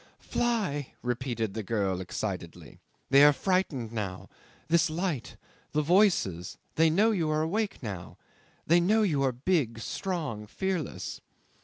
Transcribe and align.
"Fly!" 0.17 0.93
repeated 1.03 1.53
the 1.53 1.61
girl 1.61 2.01
excitedly. 2.01 2.79
"They 3.11 3.23
are 3.23 3.31
frightened 3.31 3.91
now 3.93 4.29
this 4.67 4.89
light 4.89 5.37
the 5.73 5.83
voices. 5.83 6.57
They 6.73 6.89
know 6.89 7.11
you 7.11 7.29
are 7.29 7.43
awake 7.43 7.83
now 7.83 8.17
they 8.65 8.79
know 8.79 9.03
you 9.03 9.21
are 9.21 9.31
big, 9.31 9.77
strong, 9.77 10.47
fearless 10.47 11.21